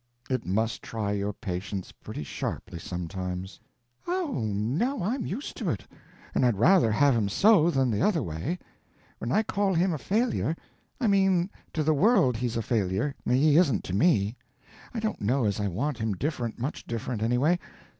[0.31, 3.59] "It must try your patience pretty sharply sometimes."
[4.07, 5.85] p038.jpg (36K) "Oh, no, I'm used to it;
[6.33, 8.57] and I'd rather have him so than the other way.
[9.19, 10.55] When I call him a failure,
[10.99, 14.35] I mean to the world he's a failure; he isn't to me.
[14.91, 17.59] I don't know as I want him different much different, anyway.